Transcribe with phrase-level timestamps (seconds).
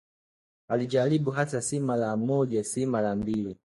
[0.67, 3.57] Alijaribu hasa, si mara moja, si mara mbili